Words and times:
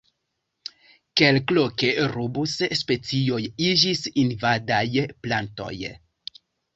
Kelkloke 1.21 1.91
rubus-specioj 2.13 3.41
iĝis 3.65 4.01
invadaj 4.23 4.81
plantoj. 5.27 5.75